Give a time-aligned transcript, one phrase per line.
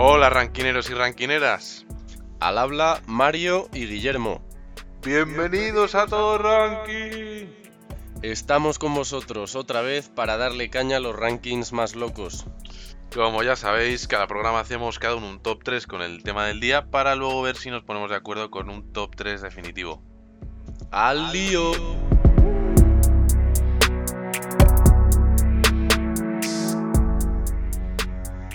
[0.00, 1.84] Hola ranquineros y ranquineras.
[2.38, 4.40] Al habla Mario y Guillermo.
[5.04, 7.48] Bienvenidos a todo ranking.
[8.22, 12.46] Estamos con vosotros otra vez para darle caña a los rankings más locos.
[13.12, 16.60] Como ya sabéis, cada programa hacemos cada uno un top 3 con el tema del
[16.60, 20.00] día para luego ver si nos ponemos de acuerdo con un top 3 definitivo.
[20.92, 21.72] ¡Al lío!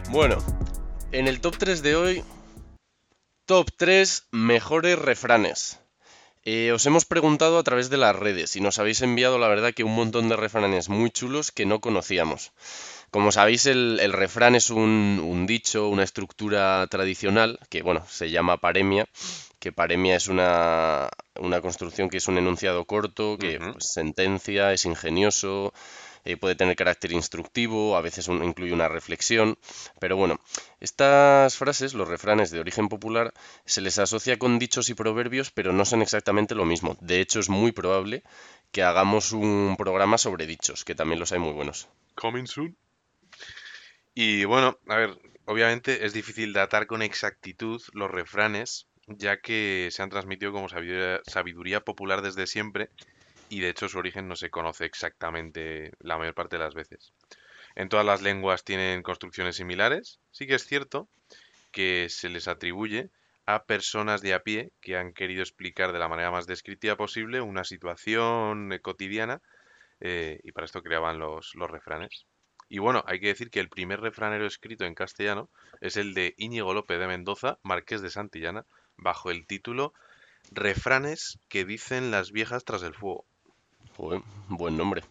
[0.09, 0.37] Bueno,
[1.13, 2.23] en el top 3 de hoy,
[3.45, 5.79] top 3 mejores refranes.
[6.43, 9.73] Eh, os hemos preguntado a través de las redes y nos habéis enviado la verdad
[9.73, 12.51] que un montón de refranes muy chulos que no conocíamos.
[13.11, 18.31] Como sabéis, el, el refrán es un, un, dicho, una estructura tradicional que, bueno, se
[18.31, 19.05] llama paremia,
[19.59, 23.73] que paremia es una, una construcción que es un enunciado corto, que uh -huh.
[23.73, 25.73] pues, sentencia, es ingenioso,
[26.25, 29.57] eh, puede tener carácter instructivo, a veces incluye una reflexión,
[29.99, 30.39] pero bueno,
[30.79, 33.33] estas frases, los refranes de origen popular,
[33.65, 36.97] se les asocia con dichos y proverbios, pero no son exactamente lo mismo.
[37.01, 38.23] De hecho, es muy probable
[38.71, 41.89] que hagamos un programa sobre dichos, que también los hay muy buenos.
[42.15, 42.75] Coming soon.
[44.15, 50.01] Y bueno, a ver, obviamente es difícil datar con exactitud los refranes, ya que se
[50.01, 52.89] han transmitido como sabiduría, popular desde siempre
[53.53, 57.13] y de hecho su origen no se conoce exactamente la mayor parte de las veces.
[57.75, 61.07] En todas las lenguas tienen construcciones similares, sí que es cierto
[61.71, 63.11] que se les atribuye
[63.45, 67.41] a personas de a pie que han querido explicar de la manera más descriptiva posible
[67.41, 69.39] una situación cotidiana
[69.99, 72.25] eh, y para esto creaban los, los refranes.
[72.69, 75.47] Y bueno, hay que decir que el primer refranero escrito en castellano
[75.79, 78.65] es el de Íñigo López de Mendoza, marqués de Santillana,
[78.97, 79.93] bajo el título
[80.51, 83.25] Refranes que dicen las viejas tras el fuego.
[83.97, 85.03] Buen, buen nombre.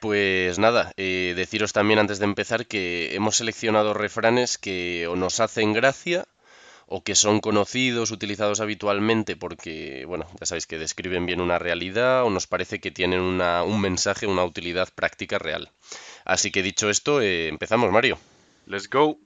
[0.00, 5.38] Pues nada, eh, deciros también antes de empezar que hemos seleccionado refranes que o nos
[5.38, 6.26] hacen gracia
[6.86, 12.24] o que son conocidos, utilizados habitualmente porque, bueno, ya sabéis que describen bien una realidad
[12.24, 15.70] o nos parece que tienen un mensaje, una utilidad práctica real.
[16.24, 18.18] Así que dicho esto, eh, empezamos, Mario.
[18.66, 19.18] Let's go.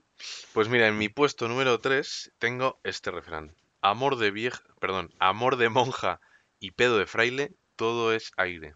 [0.53, 3.55] Pues mira, en mi puesto número 3 tengo este refrán.
[3.81, 6.21] Amor de vieja, perdón, amor de monja
[6.59, 8.75] y pedo de fraile, todo es aire.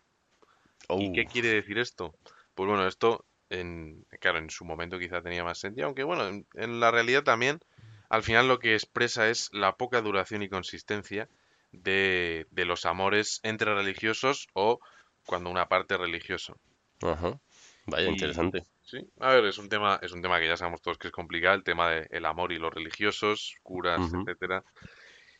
[0.88, 1.02] Oh.
[1.02, 2.16] ¿Y qué quiere decir esto?
[2.56, 6.46] Pues bueno, esto, en, claro, en su momento quizá tenía más sentido, aunque bueno, en,
[6.54, 7.60] en la realidad también,
[8.08, 11.28] al final lo que expresa es la poca duración y consistencia
[11.72, 14.80] de, de los amores entre religiosos o
[15.26, 16.58] cuando una parte es religioso.
[17.02, 17.40] Ajá.
[17.86, 18.66] Vaya, y, interesante.
[18.84, 21.14] Sí, a ver, es un tema, es un tema que ya sabemos todos que es
[21.14, 24.22] complicado, el tema del de amor y los religiosos, curas, uh -huh.
[24.22, 24.64] etcétera.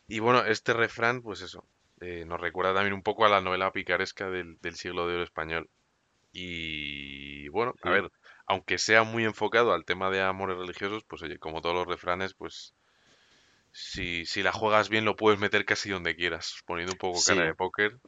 [0.08, 1.64] Y bueno, este refrán, pues eso,
[2.02, 5.22] eh, nos recuerda también un poco a la novela picaresca del, del siglo de oro
[5.22, 5.70] español.
[6.32, 8.10] Y bueno, a ver,
[8.46, 12.34] aunque sea muy enfocado al tema de amores religiosos, pues oye, como todos los refranes,
[12.34, 12.74] pues
[13.70, 17.34] si, si la juegas bien lo puedes meter casi donde quieras, poniendo un poco sí.
[17.34, 17.98] cara de póker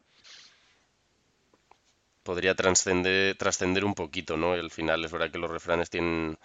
[2.25, 4.53] podría trascender, trascender un poquito, ¿no?
[4.53, 6.39] Al final es verdad que los refranes tienen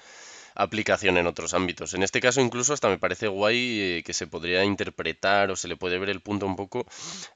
[0.59, 1.93] aplicación en otros ámbitos.
[1.93, 5.69] En este caso incluso hasta me parece guay eh, que se podría interpretar o se
[5.69, 6.85] le puede ver el punto un poco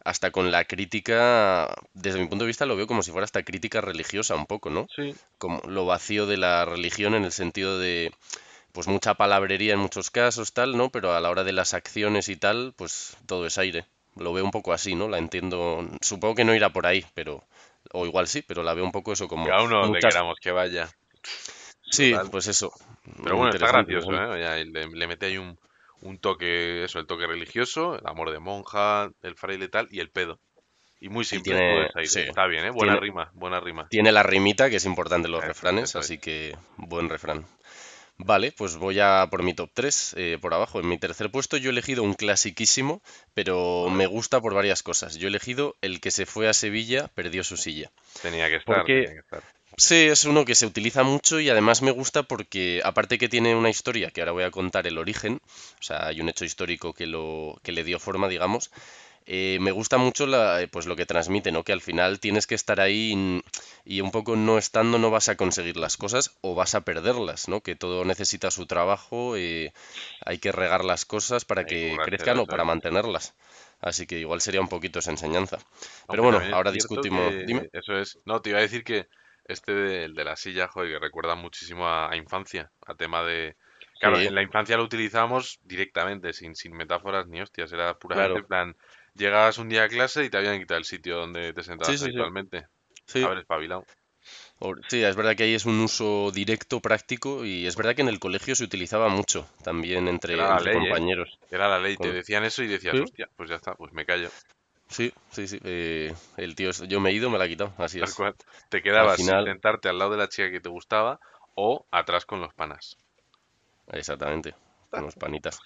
[0.04, 3.44] hasta con la crítica, desde mi punto de vista lo veo como si fuera hasta
[3.44, 4.88] crítica religiosa un poco, ¿no?
[4.94, 5.16] Sí.
[5.38, 8.12] Como lo vacío de la religión en el sentido de
[8.74, 10.90] pues mucha palabrería en muchos casos, tal, ¿no?
[10.90, 13.86] Pero a la hora de las acciones y tal, pues todo es aire.
[14.16, 15.08] Lo veo un poco así, ¿no?
[15.08, 15.88] La entiendo.
[16.02, 17.44] Supongo que no irá por ahí, pero
[17.92, 19.46] o igual sí, pero la veo un poco eso como...
[19.46, 20.14] Que a uno donde muchas...
[20.14, 20.90] queramos que vaya.
[21.94, 22.30] Sí, Total.
[22.32, 22.74] pues eso.
[23.24, 24.42] Pero bueno, está gracioso, ¿eh?
[24.42, 25.60] Ya, le, le, mete ahí un,
[26.02, 30.10] un, toque, eso, el toque religioso, el amor de monja, el fraile tal, y el
[30.10, 30.40] pedo.
[31.00, 31.54] Y muy simple.
[31.54, 32.22] Y tiene, sí.
[32.22, 32.72] Está bien, ¿eh?
[32.72, 33.88] Buena tiene, rima, buena rima.
[33.90, 37.46] Tiene la rimita, que es importante en los refranes, así que buen refrán.
[38.18, 40.80] Vale, pues voy a por mi top 3, eh, por abajo.
[40.80, 43.02] En mi tercer puesto yo he elegido un clasiquísimo,
[43.34, 45.16] pero me gusta por varias cosas.
[45.18, 47.92] Yo he elegido el que se fue a Sevilla, perdió su silla.
[48.22, 49.44] Tenía que estar, porque, tenía que estar.
[49.78, 53.56] Sí, es uno que se utiliza mucho y además me gusta porque, aparte que tiene
[53.56, 55.42] una historia, que ahora voy a contar el origen,
[55.80, 58.72] o sea, hay un hecho histórico que, lo, que le dio forma, digamos,
[59.26, 61.64] eh, me gusta mucho la, pues lo que transmite, ¿no?
[61.64, 63.14] Que al final tienes que estar ahí
[63.86, 66.82] y, y, un poco no estando no vas a conseguir las cosas o vas a
[66.82, 67.62] perderlas, ¿no?
[67.62, 69.74] Que todo necesita su trabajo, eh,
[70.26, 73.34] hay que regar las cosas para que crezcan o para mantenerlas.
[73.80, 75.58] Así que igual sería un poquito esa enseñanza.
[76.08, 77.34] Pero Aunque bueno, ahora discutimos.
[77.46, 77.70] Dime.
[77.74, 78.20] Eso es.
[78.26, 79.08] No, te iba a decir que
[79.46, 83.24] este de, el de la silla, joder, que recuerda muchísimo a, a infancia, a tema
[83.24, 83.56] de,
[84.00, 84.28] Claro, sí.
[84.28, 87.72] en la infancia lo utilizábamos directamente, sin, sin metáforas ni hostias.
[87.72, 88.48] Era puramente claro.
[88.48, 88.76] plan,
[89.14, 92.04] llegabas un día a clase y te habían quitado el sitio donde te sentabas sí,
[92.04, 92.68] habitualmente.
[93.06, 93.24] Sí.
[93.24, 93.86] Haber espabilado.
[94.88, 98.08] Sí, es verdad que ahí es un uso directo, práctico, y es verdad que en
[98.08, 100.80] el colegio se utilizaba mucho, también entre, entre ley, ¿eh?
[100.80, 101.38] compañeros.
[101.52, 101.98] Era la ley.
[101.98, 104.30] Te decían eso y decías, hostia, pues ya está, pues me callo.
[104.90, 105.60] Sí, sí, sí.
[105.64, 108.14] eh, el tío, es- yo me he ido, me la ha quitado, así Tal es.
[108.14, 108.36] cual.
[108.70, 111.20] Te Al quedabas final, sentarte al lado de la chica que te gustaba
[111.56, 113.00] o atrás con los panas.
[113.92, 114.56] exactamente,
[114.90, 115.60] con los panitas.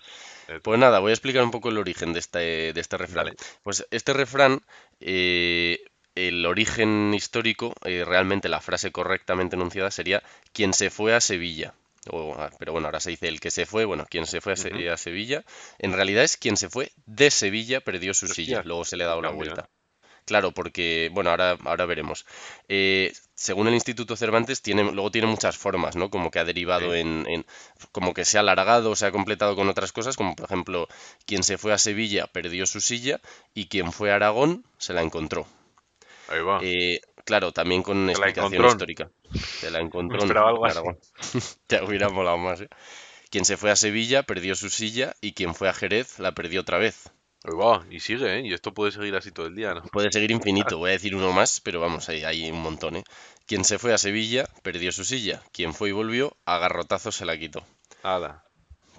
[0.63, 3.33] Pues nada, voy a explicar un poco el origen de este, de este refrán.
[3.63, 4.61] Pues este refrán,
[4.99, 5.79] eh,
[6.15, 10.23] el origen histórico, eh, realmente la frase correctamente enunciada sería
[10.53, 11.73] quien se fue a Sevilla.
[12.11, 14.53] O, ah, pero bueno, ahora se dice el que se fue, bueno, quien se fue
[14.53, 15.43] a, a Sevilla.
[15.79, 18.61] En realidad es quien se fue de Sevilla, perdió su silla.
[18.63, 19.33] Luego se le ha dado la ¿eh?
[19.33, 19.69] vuelta.
[20.25, 22.25] Claro, porque, bueno, ahora, ahora veremos.
[22.67, 26.09] Eh, según el Instituto Cervantes, tiene, luego tiene muchas formas, ¿no?
[26.09, 26.99] Como que ha derivado Sí.
[26.99, 27.45] en, en-
[27.93, 30.87] como que se ha alargado, se ha completado con otras cosas, como por ejemplo,
[31.25, 33.21] quien se fue a Sevilla perdió su silla
[33.53, 35.47] y quien fue a Aragón se la encontró.
[36.27, 36.59] Ahí va.
[36.61, 39.11] Eh, claro, también con Te la explicación histórica.
[39.35, 40.79] Se la encontró esperaba algo así.
[41.69, 42.69] Ya hubiera molado más, ¿eh?
[43.29, 46.61] Quien se fue a Sevilla perdió su silla y quien fue a Jerez la perdió
[46.61, 47.11] otra vez.
[47.91, 48.41] Y sigue, ¿eh?
[48.45, 49.83] Y esto puede seguir así todo el día, ¿no?
[49.83, 53.03] Puede seguir infinito, voy a decir uno más, pero vamos, hay, hay un montón, ¿eh?
[53.45, 55.43] Quien se fue a Sevilla perdió su silla.
[55.51, 57.63] Quien fue y volvió, a garrotazos se la quitó.
[58.03, 58.46] Hala.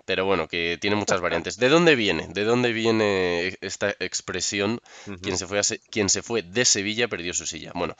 [0.08, 1.58] Pero bueno, que tiene muchas variantes.
[1.58, 2.28] ¿De dónde viene?
[2.28, 4.80] ¿De dónde viene esta expresión?
[5.06, 5.18] Ujú.
[5.20, 7.72] Quien se fue, a Se- quien se fue de Sevilla perdió su silla.
[7.74, 7.94] Bueno,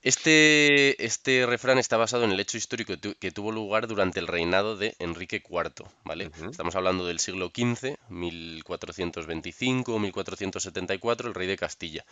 [0.00, 4.20] este, este refrán está basado en el hecho histórico que, tu- que tuvo lugar durante
[4.20, 6.30] el reinado de Enrique IV, ¿vale?
[6.50, 12.04] Estamos hablando del siglo XV, 1425 o 1474, el rey de Castilla.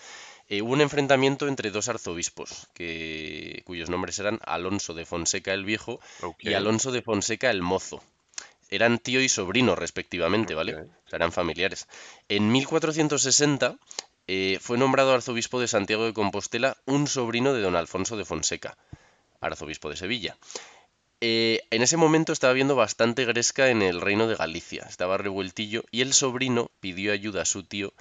[0.49, 5.65] Eh, hubo un enfrentamiento entre dos arzobispos, que, cuyos nombres eran Alonso de Fonseca el
[5.65, 6.01] Viejo
[6.51, 8.03] y Alonso de Fonseca el Mozo.
[8.69, 10.75] Eran tío y sobrino, respectivamente, ¿vale?
[10.75, 10.83] Ok.
[11.07, 11.89] O sea, eran familiares.
[12.29, 13.79] En 1460
[14.27, 18.77] eh, fue nombrado arzobispo de Santiago de Compostela un sobrino de don Alfonso de Fonseca,
[19.41, 20.37] arzobispo de Sevilla.
[21.21, 25.83] Eh, en ese momento estaba habiendo bastante gresca en el reino de Galicia, estaba revueltillo
[25.91, 27.93] y el sobrino pidió ayuda a su tío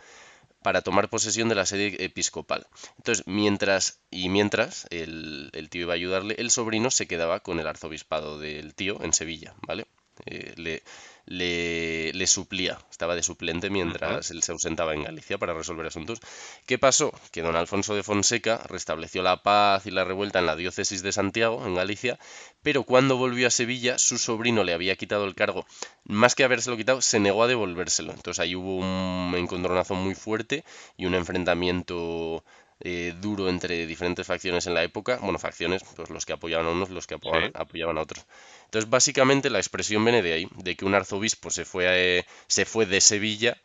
[0.62, 2.68] para tomar posesión de la sede episcopal.
[2.98, 7.60] Entonces, mientras y mientras el, el tío iba a ayudarle, el sobrino se quedaba con
[7.60, 9.88] el arzobispado del tío en Sevilla, ¿vale?
[10.26, 10.84] Eh, le,
[11.26, 16.20] le, le suplía, estaba de suplente mientras él se ausentaba en Galicia para resolver asuntos.
[16.66, 17.14] ¿Qué pasó?
[17.32, 21.12] Que don Alfonso de Fonseca restableció la paz y la revuelta en la diócesis de
[21.12, 22.18] Santiago, en Galicia,
[22.62, 25.66] pero cuando volvió a Sevilla, su sobrino le había quitado el cargo.
[26.06, 28.14] Más que habérselo quitado, se negó a devolvérselo.
[28.14, 30.64] Entonces ahí hubo un encontronazo muy fuerte
[30.98, 32.44] y un enfrentamiento
[32.80, 35.18] eh, duro entre diferentes facciones en la época.
[35.22, 37.52] Bueno, facciones, pues los que apoyaban a unos, los que apoyaban, Sí.
[37.56, 38.26] apoyaban a otros.
[38.68, 41.88] Entonces, básicamente la expresión viene de ahí, de que un arzobispo se fue,
[42.20, 43.58] a- se fue de Sevilla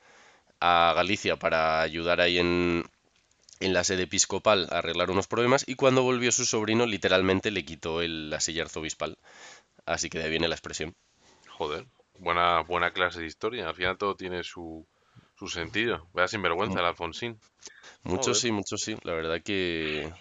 [0.60, 2.84] a Galicia para ayudar ahí en,
[3.60, 7.64] en la sede episcopal a arreglar unos problemas y cuando volvió su sobrino literalmente le
[7.64, 9.18] quitó el- la silla arzobispal.
[9.86, 10.94] Así que de ahí viene la expresión.
[11.48, 11.84] Joder.
[12.18, 13.68] Buena, buena clase de historia.
[13.68, 14.86] Al final todo tiene su,
[15.36, 16.06] su sentido.
[16.12, 17.40] Vaya sinvergüenza el Alfonsín.
[18.04, 18.96] Muchos sí, muchos sí.
[19.02, 20.12] La verdad que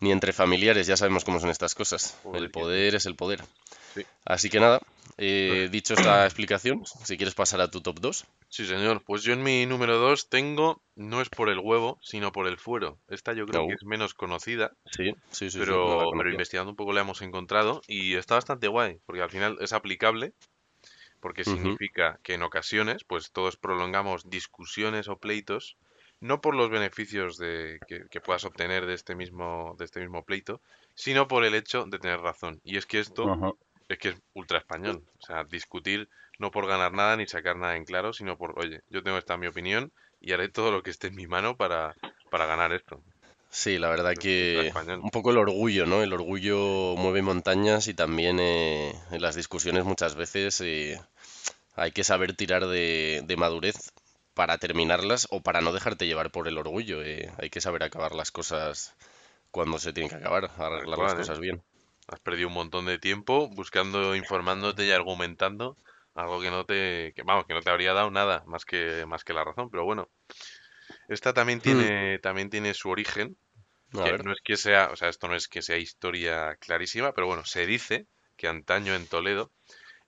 [0.00, 2.18] ni entre familiares ya sabemos cómo son estas cosas.
[2.24, 3.44] Joder, El que poder es el poder.
[3.94, 4.02] Sí.
[4.24, 4.80] Así que nada,
[5.18, 8.24] eh, dicho esta explicación, si quieres pasar a tu top 2.
[8.48, 9.02] Sí, señor.
[9.04, 12.58] Pues yo en mi número 2 tengo, no es por el huevo, sino por el
[12.58, 12.98] fuero.
[13.08, 13.68] Esta yo creo No.
[13.68, 17.82] que es menos conocida, Sí, sí, sí, pero, pero investigando un poco la hemos encontrado
[17.86, 20.32] y está bastante guay, porque al final es aplicable,
[21.20, 25.76] porque significa que en ocasiones, pues todos prolongamos discusiones o pleitos,
[26.20, 30.24] no por los beneficios de, que, que puedas obtener de este mismo, de este mismo
[30.24, 30.60] pleito,
[30.94, 32.60] sino por el hecho de tener razón.
[32.64, 33.52] Y es que esto Ajá.
[33.92, 35.02] Es que es ultra español.
[35.20, 36.08] O sea, discutir
[36.38, 39.36] no por ganar nada ni sacar nada en claro, sino por, oye, yo tengo esta
[39.36, 41.94] mi opinión y haré todo lo que esté en mi mano para,
[42.30, 43.00] para ganar esto.
[43.50, 44.72] Sí, la verdad que
[45.02, 46.02] un poco el orgullo, ¿no?
[46.02, 50.98] El orgullo mueve montañas y también eh, en las discusiones muchas veces eh,
[51.76, 53.92] hay que saber tirar de, de madurez
[54.32, 57.02] para terminarlas o para no dejarte llevar por el orgullo.
[57.02, 57.30] eh.
[57.38, 58.94] Hay que saber acabar las cosas
[59.50, 61.16] cuando se tienen que acabar, arreglar las ¿eh?
[61.16, 61.62] cosas bien.
[62.12, 65.78] Has perdido un montón de tiempo buscando, informándote y argumentando
[66.14, 69.24] algo que no te, que, vamos, que no te habría dado nada más que, más
[69.24, 69.70] que la razón.
[69.70, 70.10] Pero bueno,
[71.08, 71.62] esta también Hmm.
[71.62, 73.36] tiene, también tiene su origen,
[74.02, 77.26] que no es que sea, o sea, esto no es que sea historia clarísima, pero
[77.28, 79.52] bueno, se dice que antaño en Toledo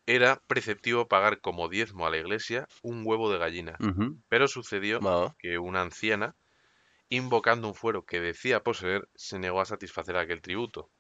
[0.07, 3.83] era preceptivo pagar como diezmo a la iglesia un huevo de gallina.
[4.29, 5.07] Pero sucedió
[5.39, 6.37] que una anciana,
[7.11, 10.91] invocando un fuero que decía poseer, se negó a satisfacer aquel tributo.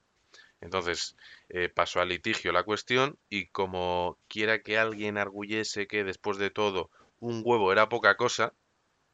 [0.64, 1.16] Entonces
[1.50, 6.50] eh, pasó al litigio la cuestión y como quiera que alguien arguyese que después de
[6.50, 6.90] todo
[7.20, 8.54] un huevo era poca cosa,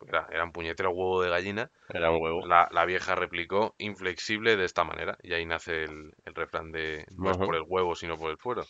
[0.07, 1.71] Era, era un puñetero huevo de gallina.
[1.89, 2.51] Era un huevo.
[2.53, 5.19] La, la vieja replicó inflexible de esta manera.
[5.23, 8.39] Y ahí nace el, el refrán de no es por el huevo, sino por el
[8.39, 8.67] fuero.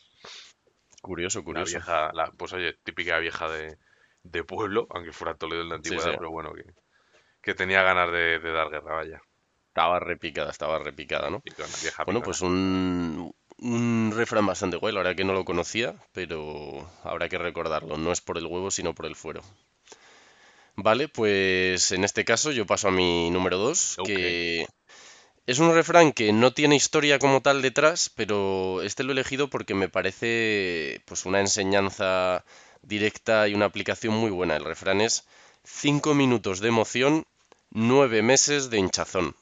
[1.03, 1.85] Curioso, La curioso.
[1.85, 3.77] vieja, la, pues oye, típica vieja de,
[4.23, 6.17] de pueblo, aunque fuera Toledo en la Sí, antigüedad, sí.
[6.17, 6.65] pero bueno, que,
[7.43, 9.23] que tenía ganas de, de dar guerra, vaya.
[9.71, 11.43] Estaba repicada, estaba repicada, ¿no?
[12.05, 17.29] Bueno, pues un, un refrán bastante guay, la verdad que no lo conocía, pero habrá
[17.29, 17.97] que recordarlo.
[17.97, 19.43] No es por el huevo, sino por el fuero.
[20.77, 24.07] Vale, pues en este caso yo paso a mi número 2, Ok.
[24.07, 24.67] que
[25.47, 29.51] es un refrán que no tiene historia como tal detrás, pero este lo he elegido
[29.51, 32.45] porque me parece pues una enseñanza
[32.83, 34.57] directa y una aplicación muy buena.
[34.57, 35.27] El refrán es
[35.65, 37.25] cinco minutos de emoción,
[37.71, 39.37] nueve meses de hinchazón.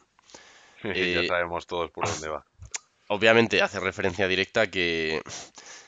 [0.84, 2.44] ya eh, sabemos todos por dónde va.
[3.08, 5.22] Obviamente hace referencia directa a que,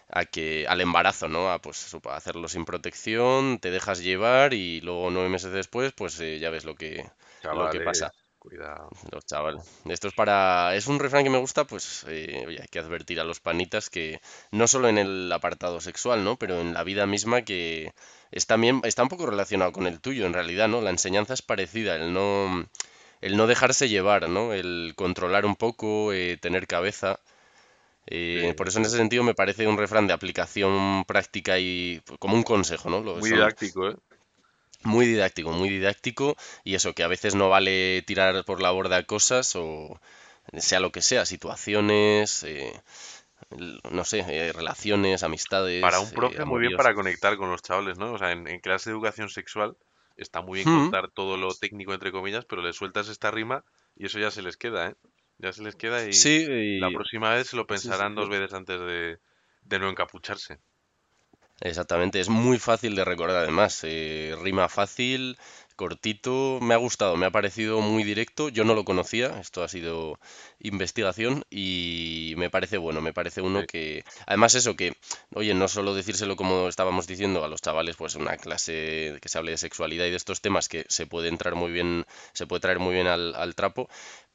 [0.08, 1.50] a que al embarazo, ¿no?
[1.50, 6.18] A pues para hacerlo sin protección, te dejas llevar y luego nueve meses después, pues
[6.20, 7.04] eh, ya ves lo que,
[7.42, 8.10] lo que pasa.
[8.38, 8.88] cuidado.
[9.12, 9.62] Los chavales.
[9.84, 10.74] Esto es para.
[10.74, 13.90] Es un refrán que me gusta, pues, eh, oye, hay que advertir a los panitas
[13.90, 16.36] que no solo en el apartado sexual, ¿no?
[16.36, 17.92] Pero en la vida misma que
[18.30, 20.80] es también, está un poco relacionado con el tuyo, en realidad, ¿no?
[20.80, 22.66] La enseñanza es parecida, el no,
[23.20, 24.52] el no dejarse llevar, ¿no?
[24.52, 27.20] El controlar un poco, eh, tener cabeza.
[28.06, 32.02] Eh, Sí, por eso en ese sentido me parece un refrán de aplicación práctica y
[32.06, 33.00] pues, como un consejo, ¿no?
[33.02, 33.96] Lo- Muy son- didáctico, ¿eh?
[34.82, 39.02] muy didáctico, muy didáctico y eso, que a veces no vale tirar por la borda
[39.04, 40.00] cosas o
[40.56, 42.72] sea lo que sea, situaciones, eh,
[43.90, 47.62] no sé, eh, relaciones, amistades, Para un eh, profe, muy bien para conectar con los
[47.62, 48.12] chavales, ¿no?
[48.12, 49.76] O sea, en, en clase de educación sexual
[50.22, 53.64] está muy bien Mm, contar todo lo técnico, entre comillas, pero le sueltas esta rima
[53.96, 54.94] y eso ya se les queda, ¿eh?
[55.38, 56.46] Ya se les queda y Sí,
[56.76, 59.18] la próxima vez se lo sí, sí, pensarán dos veces antes de,
[59.62, 60.60] de no encapucharse.
[61.60, 65.38] Exactamente, es muy fácil de recordar además, eh, rima fácil,
[65.80, 69.68] cortito, me ha gustado, me ha parecido muy directo, yo no lo conocía, esto ha
[69.68, 70.18] sido
[70.58, 73.66] investigación y me parece bueno, me parece uno Sí.
[73.66, 74.92] que, además eso que,
[75.34, 79.38] oye, no solo decírselo como estábamos diciendo a los chavales, pues una clase que se
[79.38, 82.60] hable de sexualidad y de estos temas que se puede entrar muy bien, se puede
[82.60, 83.88] traer muy bien al, al trapo,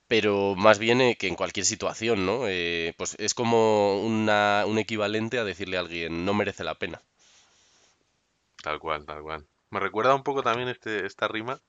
[0.07, 2.47] pero más bien eh, que en cualquier situación, ¿no?
[2.47, 7.01] Eh, pues es como una, un equivalente a decirle a alguien, no merece la pena.
[8.63, 9.47] Tal cual, tal cual.
[9.75, 11.59] Me recuerda un poco también este, esta rima,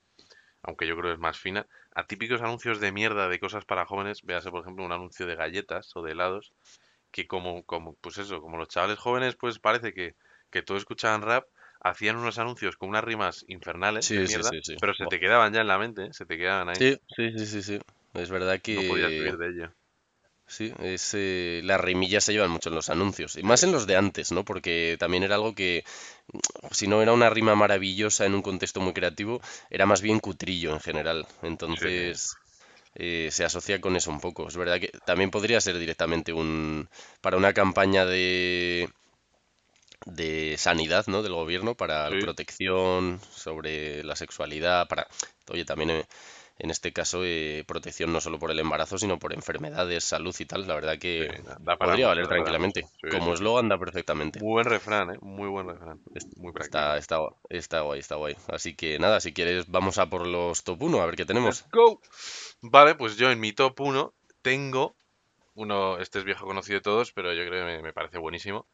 [0.62, 3.86] aunque yo creo que es más fina, a típicos anuncios de mierda de cosas para
[3.86, 4.22] jóvenes.
[4.24, 6.54] Véase, por ejemplo, un anuncio de galletas o de helados,
[7.12, 10.16] que como, como, pues eso, como los chavales jóvenes, pues parece que,
[10.50, 11.46] que todos escuchaban rap,
[11.80, 14.76] hacían unos anuncios con unas rimas infernales de Sí, mierda, sí, sí.
[14.80, 16.12] pero se te quedaban ya en la mente, ¿eh?
[16.12, 16.88] Se te quedaban ahí.
[17.16, 17.80] Sí, sí, sí, sí.
[18.14, 19.74] Es verdad No podías que huir de ello.
[20.46, 23.86] Sí, es, eh, las rimillas se llevan mucho en los anuncios, y más en los
[23.86, 24.44] de antes, ¿no?
[24.44, 25.84] Porque también era algo que,
[26.70, 30.72] si no era una rima maravillosa en un contexto muy creativo, era más bien cutrillo
[30.72, 31.26] en general.
[31.42, 32.36] Entonces,
[32.94, 34.48] eh, se asocia con eso un poco.
[34.48, 36.88] Es verdad que también podría ser directamente un,
[37.20, 38.88] para una campaña de,
[40.06, 41.22] de sanidad, ¿no?
[41.22, 45.06] Del gobierno para la sí, protección sobre la sexualidad, para,
[45.48, 46.06] oye, también eh,
[46.58, 50.46] en este caso eh, protección no solo por el embarazo, sino por enfermedades, salud y
[50.46, 50.66] tal.
[50.66, 52.86] La verdad sí, que da da para podría valer tranquilamente.
[53.00, 53.34] Sí, Como sí, sí.
[53.34, 54.40] eslogan da perfectamente.
[54.40, 55.18] Buen refrán, ¿eh?
[55.20, 56.00] Muy buen refrán.
[56.36, 56.52] Muy.
[56.60, 58.36] Está, está, está guay, está guay.
[58.48, 61.28] Así que nada, si quieres, vamos a por los top 1, a ver qué Let's
[61.28, 61.66] tenemos.
[61.72, 62.00] go.
[62.62, 64.96] Vale, pues yo en mi top 1 tengo
[65.54, 68.66] uno, este es viejo conocido de todos, pero yo creo que me, me parece buenísimo.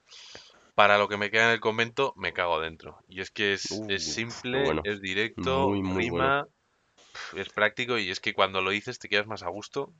[0.74, 2.98] Para lo que me queda en el convento, me cago dentro.
[3.08, 4.82] Y es que es, Uh, es qué simple, bueno.
[4.84, 6.46] es directo, Muy, rima,
[7.36, 9.92] es práctico y es que cuando lo dices te quedas más a gusto.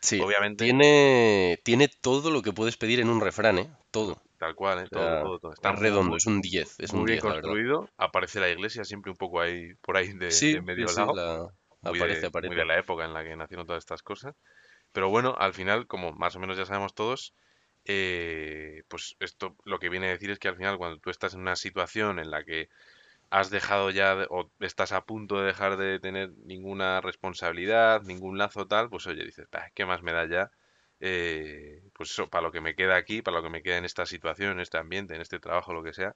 [0.00, 3.70] Sí, Obviamente, tiene, tiene todo lo que puedes pedir en un refrán, ¿eh?
[3.90, 4.22] Todo.
[4.38, 4.84] tal cual, ¿eh?
[4.84, 5.52] O Todo, sea, todo, todo.
[5.52, 7.58] Está es redondo, muy, es un 10, es muy un bien 10, la verdad.
[7.60, 7.90] construido.
[7.96, 10.94] Aparece la iglesia siempre un poco ahí, por ahí de, Sí, de sí, medio sí,
[10.94, 11.12] lado.
[11.12, 11.48] la...
[11.80, 12.64] Muy aparece, de, muy de aparece.
[12.64, 14.34] la época en la que nacieron todas estas cosas.
[14.92, 17.34] Pero bueno, al final, como más o menos ya sabemos todos,
[17.84, 21.34] eh, pues esto lo que viene a decir es que al final cuando tú estás
[21.34, 22.68] en una situación en la que
[23.30, 28.66] has dejado ya o estás a punto de dejar de tener ninguna responsabilidad, ningún lazo
[28.66, 30.50] tal, pues oye, dices, "Bah, ¿qué más me da ya?
[31.00, 33.84] Eh, pues eso, para lo que me queda aquí, para lo que me queda en
[33.84, 36.14] esta situación, en este ambiente, en este trabajo, lo que sea,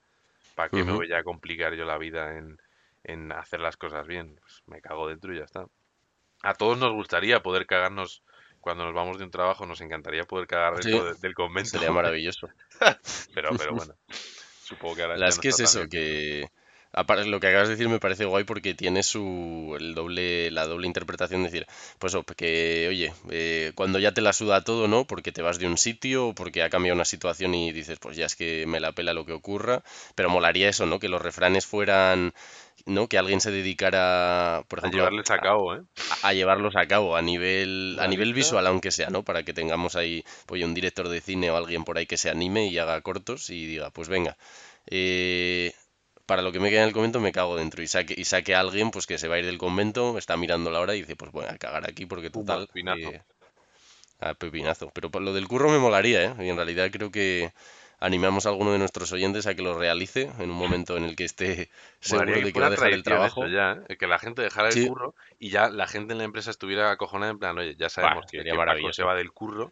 [0.54, 2.58] ¿para qué me voy a complicar yo la vida en,
[3.04, 4.36] en hacer las cosas bien?
[4.42, 5.66] Pues me cago dentro y ya está.
[6.42, 8.22] A todos nos gustaría poder cagarnos
[8.60, 10.90] cuando nos vamos de un trabajo, nos encantaría poder cagar Sí,
[11.20, 12.48] del convento, sería maravilloso.
[13.34, 13.94] pero, pero bueno,
[14.62, 16.50] supongo que ahora La ya no que es eso, bien que
[17.26, 20.86] lo que acabas de decir me parece guay porque tiene su el doble, la doble
[20.86, 21.66] interpretación de decir,
[21.98, 25.06] pues oh, que, oye, eh, cuando ya te la suda todo, ¿no?
[25.06, 28.16] Porque te vas de un sitio o porque ha cambiado una situación y dices, pues
[28.16, 29.82] ya es que me la pela lo que ocurra.
[30.14, 30.98] Pero molaría eso, ¿no?
[30.98, 32.34] Que los refranes fueran,
[32.86, 33.08] ¿no?
[33.08, 35.82] Que alguien se dedicara, por A ejemplo, llevarles a cabo, ¿eh?
[36.10, 39.24] a, a llevarlos a cabo a nivel, a nivel visual, aunque sea, ¿no?
[39.24, 42.30] Para que tengamos ahí, pues un director de cine o alguien por ahí que se
[42.30, 44.36] anime y haga cortos y diga, pues venga.
[44.86, 45.72] eh,
[46.32, 48.54] para lo que me queda en el convento me cago dentro y saque, y saque
[48.54, 51.00] a alguien pues que se va a ir del convento, está mirando la hora y
[51.00, 53.10] dice, pues voy a cagar aquí porque total, pinazo.
[53.10, 53.22] eh,
[54.18, 54.90] a pepinazo.
[54.94, 56.34] Pero por lo del curro me molaría, ¿eh?
[56.38, 57.52] Y en realidad creo que
[58.00, 61.16] animamos a alguno de nuestros oyentes a que lo realice en un momento en el
[61.16, 61.68] que esté
[62.00, 63.46] seguro de que va a dejar el trabajo.
[63.46, 63.98] ya, ¿eh?
[63.98, 67.32] Que la gente dejara el curro y ya la gente en la empresa estuviera acojonada
[67.32, 69.70] en plan, oye, ya sabemos que, que Paco se va del curro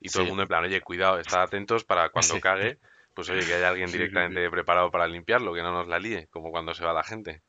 [0.00, 2.78] y todo el mundo en plan, oye, cuidado, estad atentos para cuando sí, cague,
[3.18, 4.04] pues oye, que haya alguien sí, sí, sí.
[4.04, 7.42] directamente preparado para limpiarlo, que no nos la líe, como cuando se va la gente.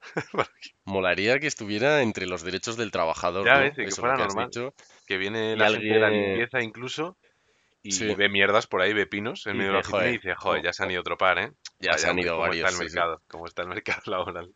[0.84, 4.46] Molaría que estuviera entre los derechos del trabajador, que Eso, fuera que normal.
[4.46, 4.74] dicho.
[5.06, 7.18] Que viene la gente de la limpieza incluso
[7.82, 10.12] y sí, ve mierdas por ahí, ve pinos en y medio de la oficina y
[10.12, 11.52] dice, joder, jo- ya se han ido otro par, ¿eh?
[11.80, 12.98] ya se han ido cómo está el varios, sí, sí.
[12.98, 14.54] mercado, cómo está el mercado laboral.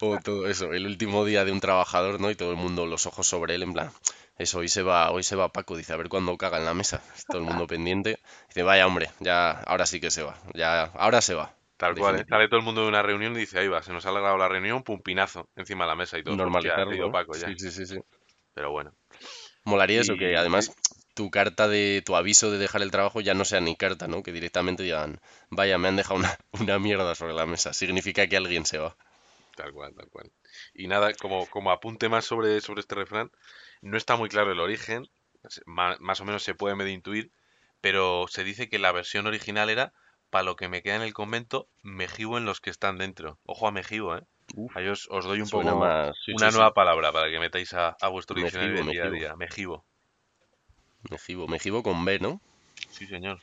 [0.00, 2.30] O todo eso, el último día de un trabajador, ¿no?
[2.30, 3.90] Y todo el mundo, los ojos sobre él, en plan,
[4.36, 6.74] eso, hoy se va, hoy se va Paco, dice, a ver cuándo caga en la
[6.74, 7.02] mesa.
[7.28, 8.18] Todo el mundo pendiente.
[8.48, 12.20] Dice, vaya hombre, ya, ahora sí que se va, ya, ahora se va, Tal cual,
[12.20, 12.26] ¿eh?
[12.28, 14.38] Sale todo el mundo de una reunión y dice, ahí va, se nos ha alargado
[14.38, 17.10] la reunión, pum, pinazo encima de la mesa y ha Normalizarlo, ¿no?
[17.10, 17.48] Paco ya.
[17.48, 17.98] Sí, sí, sí, sí.
[18.54, 18.94] Pero bueno.
[19.64, 20.72] Molaría eso, que además
[21.14, 24.22] tu carta de, tu aviso de dejar el trabajo ya no sea ni carta, ¿no?
[24.22, 27.72] Que directamente digan, vaya, me han dejado una, una mierda sobre la mesa.
[27.72, 28.96] Significa que alguien se va.
[29.56, 30.30] tal cual, tal cual.
[30.74, 33.32] Y nada, como, como apunte más sobre, sobre este refrán,
[33.84, 35.08] no está muy claro el origen,
[35.66, 37.30] más o menos se puede medio intuir,
[37.80, 39.92] pero se dice que la versión original era,
[40.30, 43.38] para lo que me queda en el convento, me jibo en los que están dentro.
[43.44, 44.22] Ojo a me jibo, ¿eh?
[44.56, 46.62] Uf, Ahí os, os doy un poco más, sí, una sí, sí.
[46.62, 49.10] nueva palabra para que metáis a, a vuestro Me diccionario jibo, del me día a
[49.10, 49.36] día.
[49.36, 49.84] Me jibo.
[51.10, 52.42] Me jibo, me jibo con B, ¿no?
[52.88, 53.38] Sí, señor.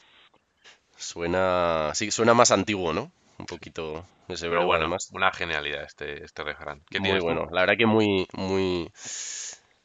[0.96, 3.12] Suena, sí, suena más antiguo, ¿no?
[3.38, 5.10] Un poquito ese Pero verbo bueno, además.
[5.10, 6.84] una genialidad este, este refrán.
[6.92, 7.20] ¿Qué Muy tú?
[7.20, 8.92] bueno, la verdad que muy, muy,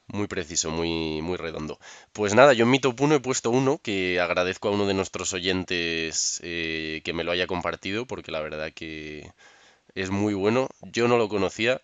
[0.08, 1.78] muy preciso, muy, muy redondo.
[2.12, 4.94] Pues nada, yo en mi top 1 he puesto uno que agradezco a uno de
[4.94, 9.32] nuestros oyentes eh, que me lo haya compartido porque la verdad que
[9.94, 10.68] es muy bueno.
[10.82, 11.80] Yo no lo conocía.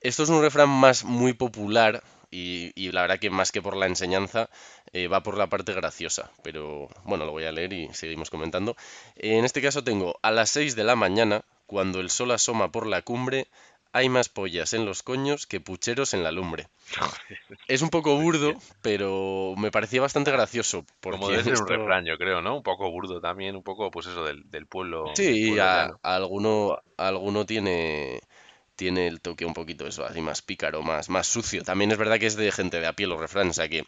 [0.00, 3.86] Esto es un refrán más muy popular y, la verdad que más que por la
[3.86, 4.50] enseñanza
[4.92, 6.30] eh, va por la parte graciosa.
[6.42, 8.76] Pero bueno, lo voy a leer y seguimos comentando.
[9.16, 12.86] En este caso tengo a las 6 de la mañana, cuando el sol asoma por
[12.86, 13.46] la cumbre,
[13.94, 16.68] hay más pollas en los coños que pucheros en la lumbre.
[17.68, 22.04] Es un poco burdo, pero me parecía bastante gracioso Como porque debe ser un refrán,
[22.04, 22.56] yo creo, ¿no?
[22.56, 25.70] Un poco burdo también, un poco, pues eso, del, del pueblo, del Sí, pueblo a,
[25.70, 25.98] llano.
[26.02, 28.20] a alguno, a alguno tiene,
[28.76, 31.62] tiene el toque un poquito eso, así más pícaro, más, más sucio.
[31.64, 33.86] También es verdad que es de gente de a pie los refranes, o sea que,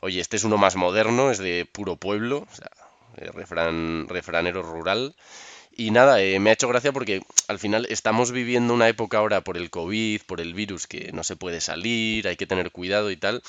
[0.00, 2.70] oye, este es uno más moderno, es de puro pueblo, o sea,
[3.32, 5.16] refrán, refranero rural.
[5.80, 9.42] Y nada, eh, me ha hecho gracia porque al final estamos viviendo una época ahora
[9.42, 13.12] por el COVID, por el virus, que no se puede salir, hay que tener cuidado
[13.12, 13.42] y tal.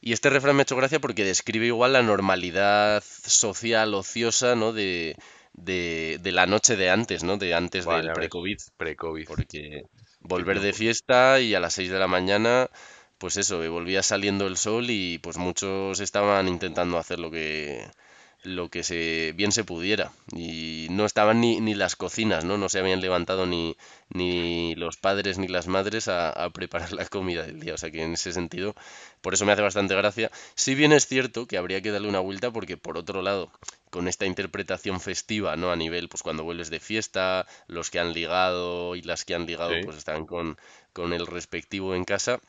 [0.00, 4.72] Y este refrán me ha hecho gracia porque describe igual la normalidad social, ociosa, ¿no?
[4.72, 5.14] De,
[5.52, 7.36] de, de la noche de antes, ¿no?
[7.36, 8.58] De antes del pre-COVID.
[8.78, 9.26] pre-COVID.
[9.26, 9.82] Porque
[10.20, 12.70] volver de fiesta y a las 6 de la mañana,
[13.18, 17.86] pues eso, volvía saliendo el sol y pues muchos estaban intentando hacer lo que
[18.44, 22.58] lo que se bien se pudiera y no estaban ni, ni las cocinas, ¿no?
[22.58, 23.76] No se habían levantado ni,
[24.10, 27.90] ni los padres ni las madres a, a preparar la comida del día, o sea
[27.90, 28.74] que en ese sentido,
[29.22, 30.30] por eso me hace bastante gracia.
[30.54, 33.50] Si bien es cierto que habría que darle una vuelta porque por otro lado,
[33.90, 35.70] con esta interpretación festiva, ¿no?
[35.72, 39.46] A nivel, pues cuando vuelves de fiesta, los que han ligado y las que han
[39.46, 39.80] ligado, Sí.
[39.82, 40.58] pues están con,
[40.92, 42.40] con el respectivo en casa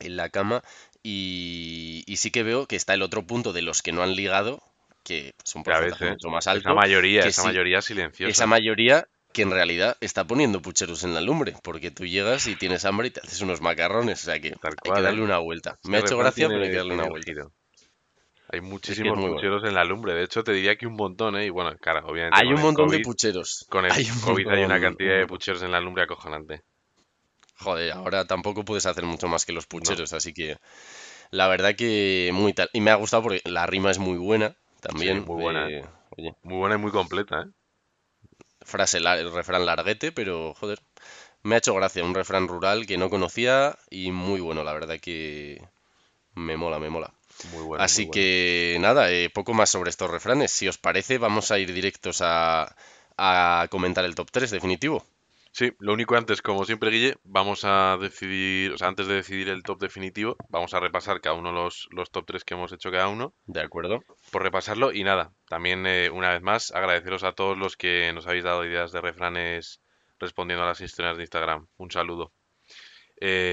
[0.00, 0.62] en la cama
[1.02, 4.16] y, y sí que veo que está el otro punto de los que no han
[4.16, 4.62] ligado,
[5.04, 6.10] que es un porcentaje ¿eh?
[6.10, 7.82] mucho más Esa alto, mayoría, esa sí, mayoría
[8.24, 8.46] esa silenciosa.
[8.46, 12.84] mayoría que en realidad está poniendo pucheros en la lumbre, porque tú llegas y tienes
[12.84, 15.24] hambre y te haces unos macarrones, o sea que hay que cual, darle ¿eh?
[15.24, 15.78] una vuelta.
[15.84, 17.32] Me ha hecho gracia, pero hay que darle una vuelta.
[17.32, 17.52] giro.
[18.48, 19.34] Hay Es que es muchísimos bueno.
[19.34, 20.14] pucheros en la lumbre.
[20.14, 21.46] De hecho, te diría que un montón, ¿eh?
[21.46, 24.64] Y bueno, claro, obviamente Hay un montón de pucheros, con el hay un COVID hay
[24.64, 26.62] una cantidad de pucheros en la lumbre acojonante.
[27.58, 30.56] Joder, ahora tampoco puedes hacer mucho más que los No, pucheros, así que
[31.30, 32.70] la verdad que muy tal.
[32.72, 34.56] Y me ha gustado porque la rima es muy buena
[34.94, 35.26] sí, también.
[35.26, 35.84] muy buena, ¿eh?
[36.16, 37.50] oye, Muy buena y muy completa, ¿eh?
[38.62, 40.80] frase, el refrán larguete, pero joder,
[41.42, 42.04] me ha hecho gracia.
[42.04, 45.62] Un refrán rural que no conocía y muy bueno, la verdad que
[46.34, 47.12] me mola, me mola.
[47.44, 48.26] Muy bueno, muy Así bueno.
[48.26, 50.52] que nada, eh, poco más sobre estos refranes.
[50.52, 52.76] Si os parece, vamos a ir directos a,
[53.18, 55.04] a comentar el top 3 definitivo.
[55.56, 59.48] Sí, lo único antes, como siempre, Guille, vamos a decidir, o sea, antes de decidir
[59.48, 62.90] el top definitivo, vamos a repasar cada uno los, los top 3 que hemos hecho
[62.90, 64.00] cada uno, ¿De acuerdo?
[64.32, 64.92] por repasarlo.
[64.92, 68.64] Y nada, también eh, una vez más agradeceros a todos los que nos habéis dado
[68.64, 69.80] ideas de refranes
[70.18, 71.68] respondiendo a las historias de Instagram.
[71.76, 72.32] Un saludo.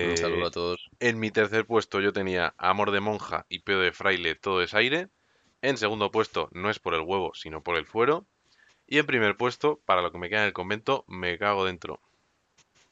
[0.02, 0.90] Un saludo Eh, a todos.
[1.00, 4.74] en mi tercer puesto yo tenía Amor de monja y Pedo de fraile, todo es
[4.74, 5.10] aire.
[5.62, 8.28] En segundo puesto, no es por el huevo, sino por el fuero.
[8.92, 12.02] Y en primer puesto, para lo que me queda en el convento, me cago dentro.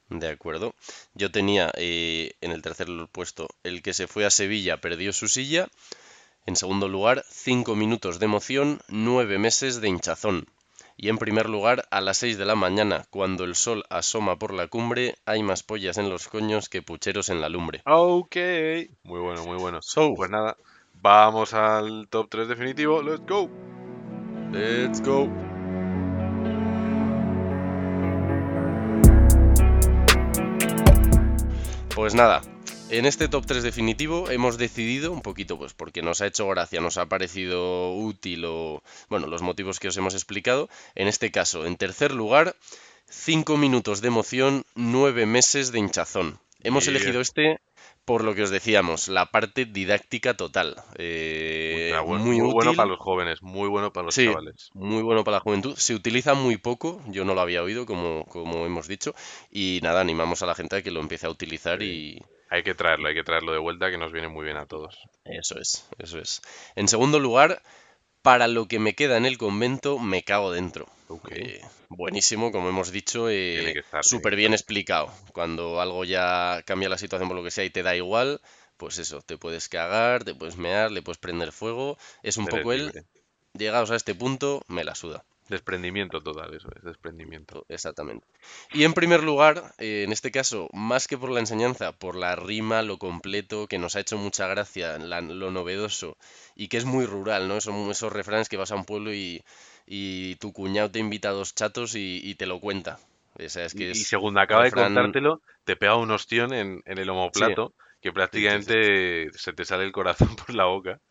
[0.08, 0.74] De acuerdo.
[1.14, 5.28] Yo tenía eh, en el tercer puesto el que se fue a Sevilla perdió su
[5.28, 5.68] silla.
[6.46, 10.48] En segundo lugar, cinco minutos de emoción, nueve meses de hinchazón.
[10.96, 14.54] Y en primer lugar, a las 6 de la mañana, cuando el sol asoma por
[14.54, 17.82] la cumbre, hay más pollas en los coños que pucheros en la lumbre.
[17.86, 18.38] Ok.
[19.04, 19.82] Muy bueno, muy bueno.
[19.82, 20.56] So, Pues nada,
[20.94, 23.02] vamos al top 3 definitivo.
[23.02, 23.50] Let's go.
[24.52, 25.49] let's go.
[32.00, 32.42] Pues nada,
[32.90, 36.80] en este top 3 definitivo hemos decidido un poquito, pues porque nos ha hecho gracia,
[36.80, 40.70] nos ha parecido útil o, bueno, los motivos que os hemos explicado.
[40.96, 42.56] En este caso, en tercer lugar,
[43.10, 46.40] 5 minutos de emoción, 9 meses de hinchazón.
[46.64, 46.96] Hemos Yeah.
[46.96, 47.60] elegido este
[48.10, 50.76] por lo que os decíamos, la parte didáctica total.
[50.96, 54.70] Eh, bueno, muy muy bueno para los jóvenes, muy bueno para los Sí, chavales.
[54.74, 55.76] muy bueno para la juventud.
[55.78, 59.14] Se utiliza muy poco, yo no lo había oído, como, como hemos dicho.
[59.52, 62.20] Y nada, animamos a la gente a que lo empiece a utilizar y
[62.50, 64.98] Hay que traerlo, hay que traerlo de vuelta, que nos viene muy bien a todos.
[65.24, 66.42] eso es, eso es.
[66.76, 67.62] En segundo lugar,
[68.24, 70.88] para lo que me queda en el convento, me cago dentro.
[71.10, 71.30] Ok.
[71.32, 75.12] Eh, buenísimo, como hemos dicho, eh, súper bien explicado.
[75.34, 78.42] Cuando algo ya cambia la situación por lo que sea y te da igual,
[78.78, 81.98] pues eso, te puedes cagar, te puedes mear, le puedes prender fuego.
[82.24, 83.06] Es un Eres poco el, libre.
[83.54, 85.26] llegados a este punto, me la suda.
[85.50, 87.66] Desprendimiento total, eso es, desprendimiento.
[87.70, 88.28] Exactamente.
[88.72, 92.36] Y en primer lugar, eh, en este caso, más que por la enseñanza, por la
[92.36, 96.18] rima, lo completo, que nos ha hecho mucha gracia, la- lo novedoso,
[96.56, 97.62] y que es muy rural, ¿no?
[97.62, 99.44] Son esos refranes que vas a un pueblo y,
[99.90, 103.00] y tu cuñado te invita a dos chatos y, y te lo cuenta.
[103.44, 106.54] O sea, es que Y, y es según acaba de contártelo, te pega un ostión
[106.54, 111.02] en, en el Sí, omoplato que prácticamente se te sale el corazón por la boca.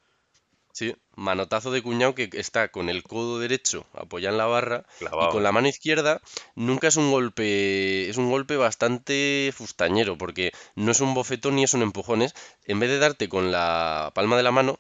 [0.73, 4.85] sí, manotazo de cuñado que está con el codo derecho apoyado en la barra
[5.19, 6.21] y con la mano izquierda
[6.55, 11.65] nunca es un golpe, es un golpe bastante fustañero, porque no es un bofetón ni
[11.65, 14.79] es un empujón, es en vez de darte con la palma de la mano,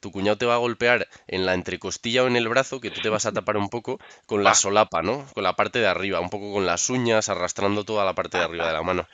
[0.00, 3.00] tu cuñado te va a golpear en la entrecostilla o en el brazo, que tú
[3.00, 4.56] te vas a tapar un poco con la Pa.
[4.56, 5.26] solapa, ¿no?
[5.34, 8.44] Con la parte de arriba, un poco con las uñas, arrastrando toda la parte de
[8.44, 9.06] arriba de la mano.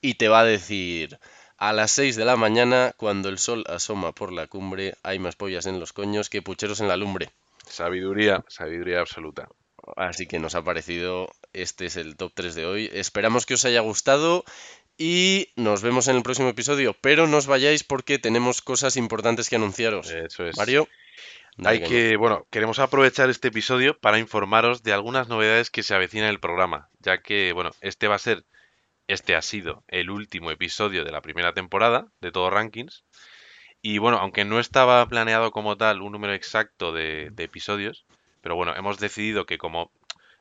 [0.00, 1.18] Y te va a decir,
[1.56, 5.34] a las 6 de la mañana, cuando el sol asoma por la cumbre, hay más
[5.34, 7.30] pollas en los coños que pucheros en la lumbre.
[7.66, 9.48] Sabiduría, sabiduría absoluta.
[9.96, 12.90] Así que nos ha parecido, este es el top 3 de hoy.
[12.92, 14.44] Esperamos que os haya gustado
[14.98, 19.48] y nos vemos en el próximo episodio, pero no os vayáis porque tenemos cosas importantes
[19.48, 20.10] que anunciaros.
[20.10, 20.56] Eso es.
[20.56, 20.88] Mario,
[21.64, 26.26] Hay que, bueno, queremos aprovechar este episodio para informaros de algunas novedades que se avecinan
[26.26, 28.44] en el programa, ya que, bueno, este va a ser,
[29.06, 33.04] este ha sido el último episodio de la primera temporada de Todo Rankings.
[33.80, 38.04] Y bueno, aunque no estaba planeado como tal un número exacto de, de episodios,
[38.40, 39.92] pero bueno, hemos decidido que como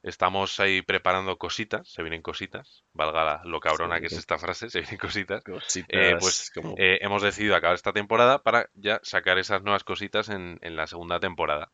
[0.08, 4.70] estamos ahí preparando cositas, se vienen cositas, valga la- lo cabrona que es esta frase,
[4.70, 6.76] se vienen cositas, eh, cositas pues como...
[6.78, 10.88] eh, hemos decidido acabar esta temporada para ya sacar esas nuevas cositas en, en la
[10.88, 11.72] segunda temporada.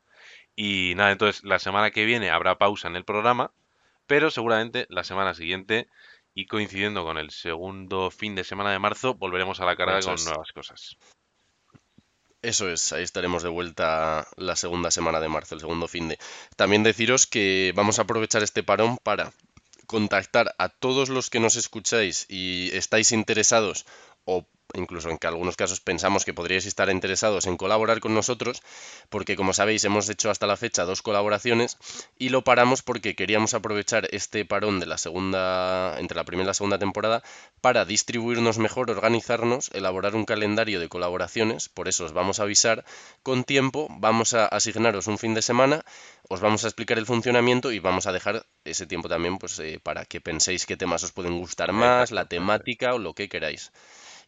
[0.55, 3.51] Y nada, entonces la semana que viene habrá pausa en el programa,
[4.07, 5.87] pero seguramente la semana siguiente
[6.35, 10.15] y coincidiendo con el segundo fin de semana de marzo volveremos a la carga con
[10.25, 10.97] nuevas cosas.
[12.43, 16.19] Eso es, ahí estaremos de vuelta la segunda semana de marzo, el segundo fin de.
[16.57, 19.31] También deciros que vamos a aprovechar este parón para
[19.87, 23.85] contactar a todos los que nos escucháis y estáis interesados
[24.25, 28.61] o incluso en que algunos casos pensamos que podríais estar interesados en colaborar con nosotros,
[29.09, 31.77] porque como sabéis hemos hecho hasta la fecha dos colaboraciones
[32.17, 36.47] y lo paramos porque queríamos aprovechar este parón de la segunda, entre la primera y
[36.47, 37.23] la segunda temporada,
[37.61, 42.83] para distribuirnos mejor, organizarnos, elaborar un calendario de colaboraciones, por eso os vamos a avisar
[43.21, 45.83] con tiempo, vamos a asignaros un fin de semana,
[46.29, 49.79] os vamos a explicar el funcionamiento y vamos a dejar ese tiempo también pues eh,
[49.81, 53.71] para que penséis qué temas os pueden gustar más, la temática o lo que queráis.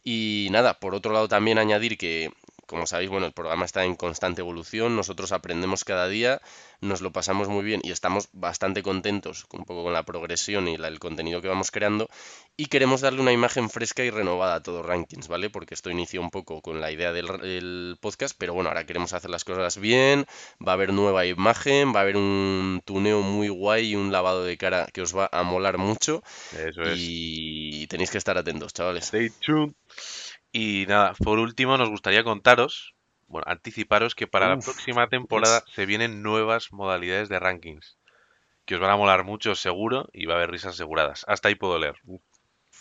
[0.08, 2.30] Y nada, por otro lado también añadir que
[2.66, 6.40] como sabéis, bueno, el programa está en constante evolución, nosotros aprendemos cada día,
[6.80, 10.74] nos lo pasamos muy bien y estamos bastante contentos un poco con la progresión y
[10.74, 12.08] el contenido que vamos creando
[12.56, 15.50] y queremos darle una imagen fresca y renovada a todos rankings, ¿vale?
[15.50, 19.30] Porque esto inició un poco con la idea del podcast, pero bueno, ahora queremos hacer
[19.30, 20.26] las cosas bien,
[20.66, 24.44] va a haber nueva imagen, va a haber un tuneo muy guay y un lavado
[24.44, 26.22] de cara que os va a molar mucho.
[26.52, 26.98] Eso es.
[26.98, 29.04] Y tenéis que estar atentos, chavales.
[29.04, 29.74] Stay tuned.
[30.52, 32.94] Y nada, por último nos gustaría contaros,
[33.26, 37.98] bueno, anticiparos que para la próxima temporada se vienen nuevas modalidades de rankings,
[38.64, 41.24] que os van a molar mucho seguro y va a haber risas aseguradas.
[41.28, 41.96] Hasta ahí puedo leer.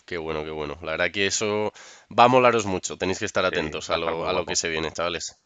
[0.06, 0.78] Qué bueno, qué bueno.
[0.82, 1.71] La verdad que eso
[2.17, 2.97] va a molaros mucho.
[2.97, 5.39] Tenéis que estar atentos a lo, a lo que se viene, chavales.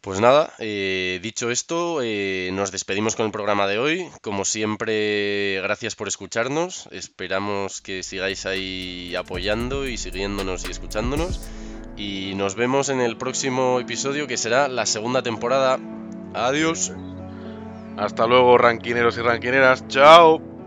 [0.00, 4.08] Pues nada, eh, dicho esto, eh, nos despedimos con el programa de hoy.
[4.22, 6.88] Como siempre, gracias por escucharnos.
[6.92, 11.40] Esperamos que sigáis ahí apoyando y siguiéndonos y escuchándonos.
[11.96, 15.80] Y nos vemos en el próximo episodio que será la segunda temporada.
[16.32, 16.92] Adiós.
[17.96, 19.88] Hasta luego, ranquineros y ranquineras.
[19.88, 20.57] Chao.